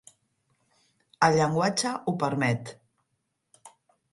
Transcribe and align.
El 1.27 1.37
llenguatge 1.41 1.93
ho 2.13 2.17
permet. 2.25 2.73